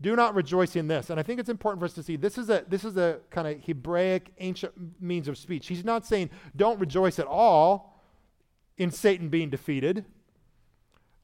[0.00, 1.10] do not rejoice in this.
[1.10, 3.20] And I think it's important for us to see this is a this is a
[3.30, 5.68] kind of Hebraic ancient means of speech.
[5.68, 8.02] He's not saying don't rejoice at all
[8.76, 10.04] in Satan being defeated.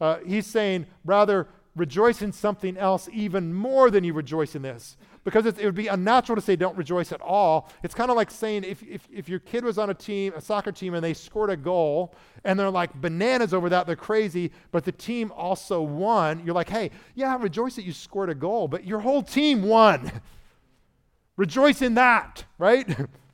[0.00, 4.96] Uh, he's saying, rather, rejoice in something else even more than you rejoice in this.
[5.22, 7.70] Because it would be unnatural to say don't rejoice at all.
[7.82, 10.40] It's kind of like saying if, if, if your kid was on a team, a
[10.40, 14.50] soccer team, and they scored a goal, and they're like bananas over that, they're crazy,
[14.72, 18.66] but the team also won, you're like, hey, yeah, rejoice that you scored a goal,
[18.66, 20.10] but your whole team won.
[21.36, 22.86] Rejoice in that, right?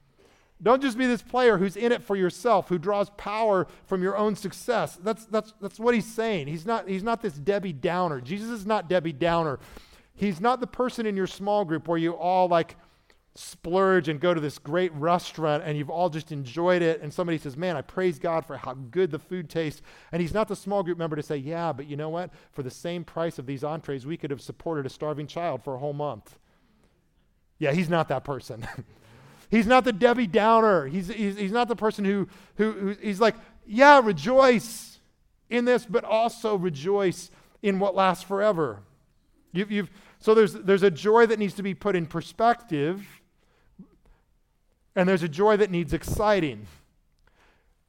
[0.62, 4.16] Don't just be this player who's in it for yourself, who draws power from your
[4.16, 4.96] own success.
[5.02, 6.46] That's, that's, that's what he's saying.
[6.46, 8.22] He's not, he's not this Debbie Downer.
[8.22, 9.58] Jesus is not Debbie Downer.
[10.14, 12.76] He's not the person in your small group where you all like
[13.34, 17.02] splurge and go to this great restaurant and you've all just enjoyed it.
[17.02, 19.82] And somebody says, Man, I praise God for how good the food tastes.
[20.10, 22.30] And he's not the small group member to say, Yeah, but you know what?
[22.52, 25.74] For the same price of these entrees, we could have supported a starving child for
[25.74, 26.38] a whole month.
[27.58, 28.66] Yeah, he's not that person.
[29.50, 30.86] He's not the Debbie Downer.
[30.86, 34.98] He's, he's, he's not the person who, who, who, he's like, yeah, rejoice
[35.48, 37.30] in this, but also rejoice
[37.62, 38.80] in what lasts forever.
[39.52, 43.06] You've, you've, so there's, there's a joy that needs to be put in perspective,
[44.94, 46.66] and there's a joy that needs exciting.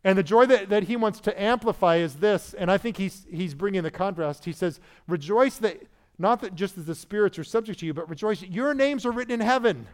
[0.03, 3.25] And the joy that, that he wants to amplify is this, and I think he's,
[3.29, 4.45] he's bringing the contrast.
[4.45, 5.81] He says, Rejoice that,
[6.17, 9.05] not that just as the spirits are subject to you, but rejoice that your names
[9.05, 9.87] are written in heaven.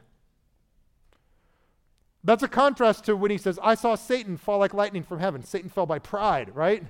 [2.24, 5.44] That's a contrast to when he says, I saw Satan fall like lightning from heaven.
[5.44, 6.84] Satan fell by pride, right?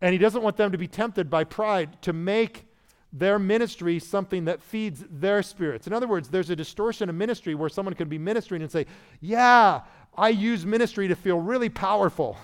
[0.00, 2.66] And he doesn't want them to be tempted by pride to make
[3.12, 5.86] their ministry something that feeds their spirits.
[5.86, 8.86] In other words, there's a distortion of ministry where someone can be ministering and say,
[9.20, 9.82] Yeah,
[10.16, 12.36] I use ministry to feel really powerful.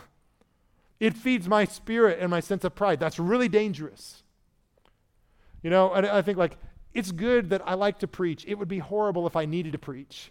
[0.98, 3.00] It feeds my spirit and my sense of pride.
[3.00, 4.22] That's really dangerous.
[5.62, 6.56] You know, and I think like,
[6.94, 8.44] it's good that I like to preach.
[8.46, 10.30] It would be horrible if I needed to preach.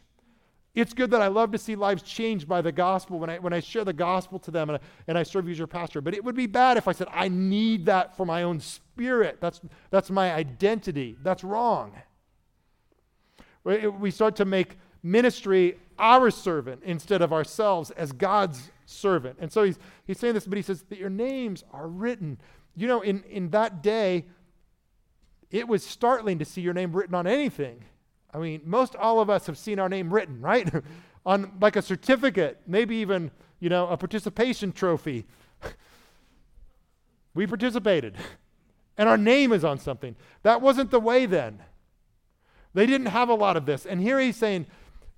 [0.74, 3.52] It's good that I love to see lives changed by the gospel when I, when
[3.52, 6.00] I share the gospel to them and I, and I serve you as your pastor.
[6.00, 9.40] But it would be bad if I said, I need that for my own spirit.
[9.42, 11.18] That's, that's my identity.
[11.22, 11.94] That's wrong.
[13.64, 19.38] We start to make ministry our servant instead of ourselves as God's servant.
[19.40, 22.40] And so he's, he's saying this, but he says that your names are written.
[22.76, 24.26] You know, in, in that day,
[25.52, 27.84] it was startling to see your name written on anything.
[28.34, 30.72] I mean, most all of us have seen our name written, right?
[31.26, 35.26] on like a certificate, maybe even, you know, a participation trophy.
[37.34, 38.16] we participated.
[38.98, 40.16] And our name is on something.
[40.44, 41.62] That wasn't the way then.
[42.74, 43.86] They didn't have a lot of this.
[43.86, 44.66] And here he's saying,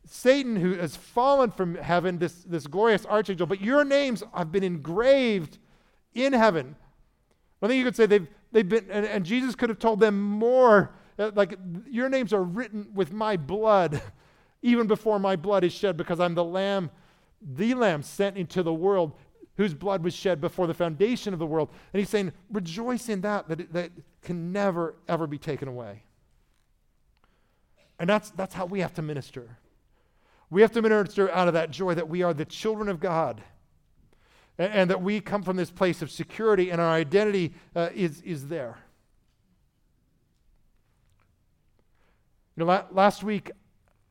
[0.05, 4.63] Satan, who has fallen from heaven, this, this glorious archangel, but your names have been
[4.63, 5.59] engraved
[6.13, 6.75] in heaven.
[7.61, 10.21] I think you could say they've, they've been, and, and Jesus could have told them
[10.21, 11.57] more like,
[11.89, 14.01] your names are written with my blood,
[14.61, 16.89] even before my blood is shed, because I'm the Lamb,
[17.41, 19.13] the Lamb sent into the world
[19.57, 21.69] whose blood was shed before the foundation of the world.
[21.93, 26.03] And he's saying, rejoice in that, that, that can never, ever be taken away.
[27.99, 29.57] And that's, that's how we have to minister.
[30.49, 33.41] We have to minister out of that joy that we are the children of God
[34.57, 38.21] and, and that we come from this place of security and our identity uh, is,
[38.21, 38.77] is there.
[42.55, 43.51] You know, last week,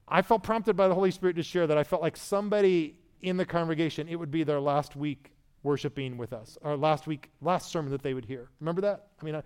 [0.08, 3.36] I felt prompted by the Holy Spirit to share that I felt like somebody in
[3.36, 5.30] the congregation, it would be their last week
[5.62, 8.50] worshiping with us, or last week, last sermon that they would hear.
[8.58, 9.06] Remember that?
[9.20, 9.42] I mean, I,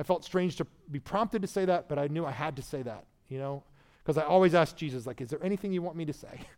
[0.00, 2.62] I felt strange to be prompted to say that, but I knew I had to
[2.62, 3.62] say that, you know?
[4.02, 6.40] Because I always ask Jesus, like, is there anything you want me to say?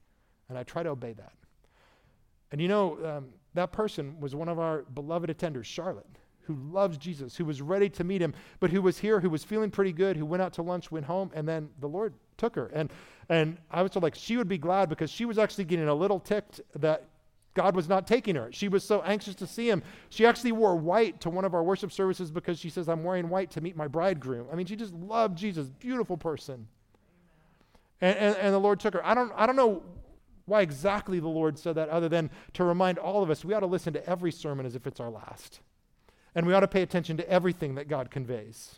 [0.48, 1.32] And I try to obey that.
[2.50, 6.98] And you know, um, that person was one of our beloved attenders, Charlotte who loves
[6.98, 9.92] Jesus, who was ready to meet him, but who was here, who was feeling pretty
[9.92, 12.66] good, who went out to lunch, went home, and then the Lord took her.
[12.72, 12.90] And
[13.28, 15.94] and I was told like she would be glad because she was actually getting a
[15.94, 17.04] little ticked that
[17.54, 18.50] God was not taking her.
[18.50, 19.82] She was so anxious to see him.
[20.08, 23.28] She actually wore white to one of our worship services because she says, I'm wearing
[23.28, 24.46] white to meet my bridegroom.
[24.50, 26.66] I mean, she just loved Jesus, beautiful person.
[28.00, 29.06] And, and, and the Lord took her.
[29.06, 29.82] I don't, I don't know
[30.46, 33.60] why exactly the Lord said that, other than to remind all of us we ought
[33.60, 35.60] to listen to every sermon as if it's our last.
[36.34, 38.76] And we ought to pay attention to everything that God conveys.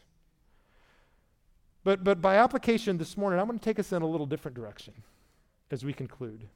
[1.85, 4.57] But, but by application this morning, I'm going to take us in a little different
[4.57, 4.95] direction
[5.71, 6.49] as we conclude.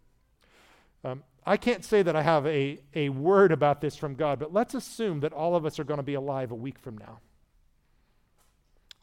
[1.05, 4.53] Um, I can't say that I have a, a word about this from God, but
[4.53, 7.21] let's assume that all of us are going to be alive a week from now.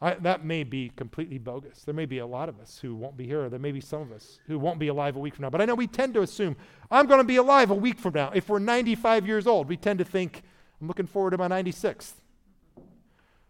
[0.02, 1.84] I, that may be completely bogus.
[1.84, 3.50] There may be a lot of us who won't be here.
[3.50, 5.50] There may be some of us who won't be alive a week from now.
[5.50, 6.58] But I know we tend to assume
[6.92, 8.32] I'm going to be alive a week from now.
[8.34, 10.44] If we're 95 years old, we tend to think
[10.80, 12.14] I'm looking forward to my 96th.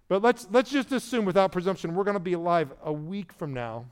[0.07, 3.53] But let's, let's just assume without presumption we're going to be alive a week from
[3.53, 3.85] now.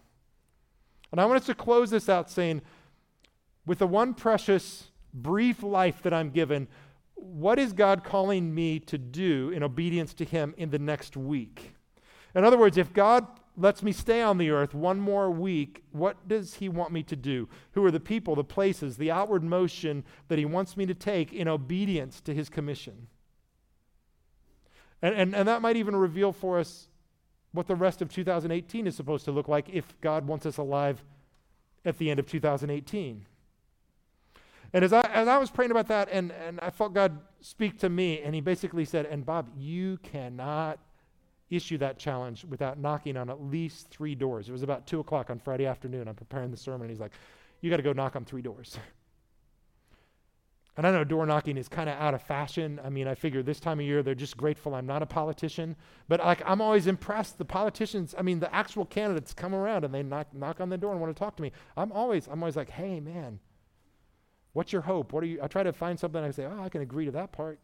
[1.12, 2.62] And I want us to close this out saying,
[3.66, 6.68] with the one precious, brief life that I'm given,
[7.16, 11.74] what is God calling me to do in obedience to Him in the next week?
[12.36, 16.28] In other words, if God lets me stay on the earth one more week, what
[16.28, 17.48] does He want me to do?
[17.74, 21.32] Who are the people, the places, the outward motion that He wants me to take
[21.32, 23.08] in obedience to His commission?
[25.04, 26.88] And, and, and that might even reveal for us
[27.52, 31.04] what the rest of 2018 is supposed to look like if God wants us alive
[31.86, 33.26] at the end of 2018.
[34.72, 37.78] And as I, as I was praying about that, and, and I felt God speak
[37.80, 40.80] to me, and He basically said, And Bob, you cannot
[41.52, 44.50] issue that challenge without knocking on at least three doors.
[44.50, 46.08] It was about 2 o'clock on Friday afternoon.
[46.08, 46.84] I'm preparing the sermon.
[46.84, 47.12] And he's like,
[47.62, 48.78] You got to go knock on three doors.
[50.76, 52.82] And I know door knocking is kind of out of fashion.
[52.84, 55.76] I mean, I figure this time of year they're just grateful I'm not a politician.
[56.08, 57.38] But like I'm always impressed.
[57.38, 60.78] The politicians, I mean, the actual candidates come around and they knock knock on the
[60.78, 61.52] door and want to talk to me.
[61.78, 63.40] I'm always I'm always like, hey man,
[64.54, 65.14] what's your hope?
[65.14, 65.40] What are you?
[65.44, 66.24] I try to find something.
[66.24, 67.60] I say, oh, I can agree to that part.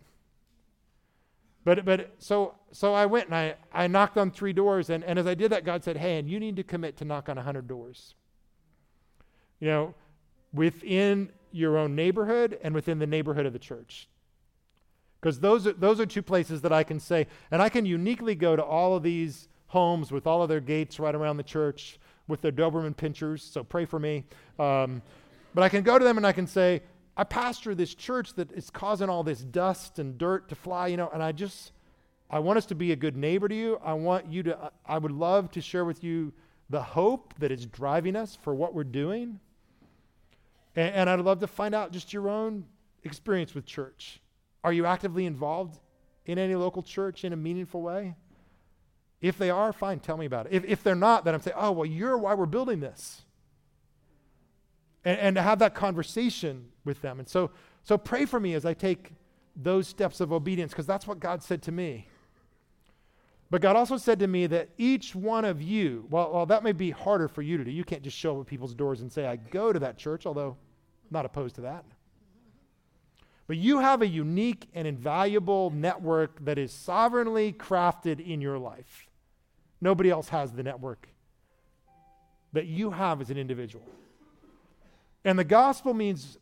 [1.64, 5.18] But but so so I went and I I knocked on three doors and and
[5.18, 7.38] as I did that, God said, hey, and you need to commit to knock on
[7.38, 8.14] hundred doors.
[9.60, 9.96] You know,
[10.54, 14.08] within your own neighborhood and within the neighborhood of the church.
[15.20, 18.36] Because those are, those are two places that I can say, and I can uniquely
[18.36, 22.00] go to all of these homes with all of their gates right around the church
[22.28, 24.24] with their Doberman pinschers, so pray for me.
[24.60, 25.02] Um,
[25.54, 26.82] but I can go to them and I can say,
[27.18, 30.96] I pastor this church that is causing all this dust and dirt to fly, you
[30.96, 31.74] know, and I just,
[32.30, 33.80] I want us to be a good neighbor to you.
[33.84, 36.32] I want you to, I would love to share with you
[36.70, 39.40] the hope that is driving us for what we're doing.
[40.76, 42.66] And, and I'd love to find out just your own
[43.04, 44.22] experience with church.
[44.64, 45.80] Are you actively involved
[46.26, 48.16] in any local church in a meaningful way?
[49.22, 50.54] If they are, fine, tell me about it.
[50.54, 53.24] If, if they're not, then I'm saying, oh, well, you're why we're building this.
[55.06, 57.20] And, and to have that conversation with them.
[57.20, 57.52] And so,
[57.84, 59.14] so pray for me as I take
[59.56, 62.09] those steps of obedience, because that's what God said to me.
[63.52, 66.72] But God also said to me that each one of you, well, well, that may
[66.72, 67.72] be harder for you to do.
[67.72, 70.26] You can't just show up at people's doors and say, I go to that church,
[70.28, 71.84] although I'm not opposed to that.
[73.48, 79.08] But you have a unique and invaluable network that is sovereignly crafted in your life.
[79.82, 81.10] Nobody else has the network
[82.54, 83.86] that you have as an individual.
[85.26, 86.38] And the gospel means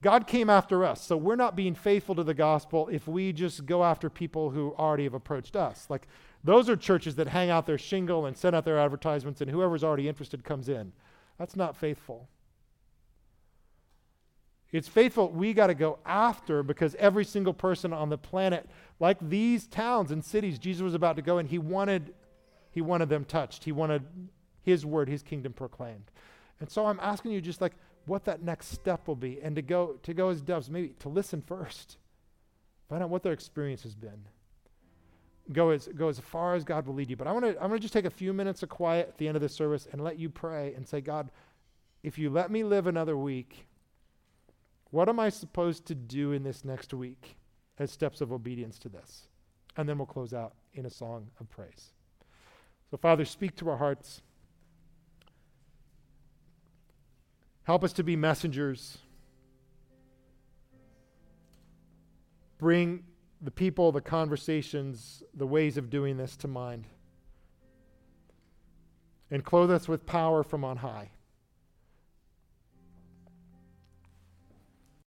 [0.00, 1.02] God came after us.
[1.02, 4.74] So we're not being faithful to the gospel if we just go after people who
[4.78, 5.86] already have approached us.
[5.88, 6.06] Like
[6.44, 9.82] those are churches that hang out their shingle and send out their advertisements, and whoever's
[9.82, 10.92] already interested comes in.
[11.38, 12.28] That's not faithful.
[14.70, 18.68] It's faithful we got to go after because every single person on the planet,
[19.00, 22.14] like these towns and cities Jesus was about to go in, he wanted,
[22.70, 23.64] he wanted them touched.
[23.64, 24.02] He wanted
[24.62, 26.10] his word, his kingdom proclaimed.
[26.60, 27.72] And so I'm asking you just like,
[28.08, 31.08] what that next step will be and to go to go as doves maybe to
[31.08, 31.98] listen first.
[32.88, 34.24] Find out what their experience has been.
[35.52, 37.16] Go as go as far as god will lead you.
[37.16, 39.18] But i want to i'm going to just take a few minutes of quiet at
[39.18, 41.30] the end of the service and let you pray and say god
[42.02, 43.66] if you let me live another week
[44.90, 47.36] what am i supposed to do in this next week
[47.78, 49.28] as steps of obedience to this?
[49.76, 51.92] And then we'll close out in a song of praise.
[52.90, 54.22] So father speak to our hearts
[57.68, 58.96] Help us to be messengers.
[62.56, 63.04] Bring
[63.42, 66.86] the people, the conversations, the ways of doing this to mind.
[69.30, 71.10] And clothe us with power from on high.